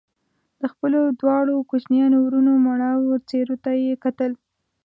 [0.61, 4.31] د خپلو دواړو کوچنيانو وروڼو مړاوو څېرو ته يې کتل